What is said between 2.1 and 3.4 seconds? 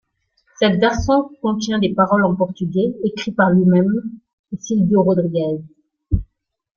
en portugais écrit